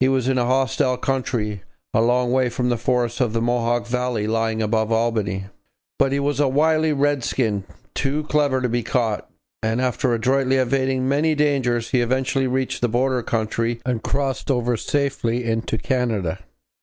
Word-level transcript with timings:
He 0.00 0.08
was 0.08 0.28
in 0.28 0.38
a 0.38 0.46
hostile 0.46 0.96
country, 0.96 1.62
a 1.92 2.00
long 2.00 2.32
way 2.32 2.48
from 2.48 2.70
the 2.70 2.78
forests 2.78 3.20
of 3.20 3.34
the 3.34 3.42
Mohawk 3.42 3.86
valley 3.86 4.26
lying 4.26 4.62
above 4.62 4.90
Albany. 4.90 5.44
But 5.98 6.10
he 6.10 6.18
was 6.18 6.40
a 6.40 6.48
wily 6.48 6.94
redskin, 6.94 7.64
too 7.94 8.22
clever 8.30 8.62
to 8.62 8.68
be 8.70 8.82
caught, 8.82 9.28
and 9.62 9.82
after 9.82 10.14
adroitly 10.14 10.56
evading 10.56 11.06
many 11.06 11.34
dangers 11.34 11.90
he 11.90 12.00
eventually 12.00 12.46
reached 12.46 12.80
the 12.80 12.88
border 12.88 13.22
country 13.22 13.82
and 13.84 14.02
crossed 14.02 14.50
over 14.50 14.74
safely 14.78 15.44
into 15.44 15.76
Canada. 15.76 16.38